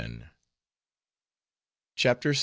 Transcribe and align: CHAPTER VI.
CHAPTER 1.95 2.33
VI. 2.33 2.39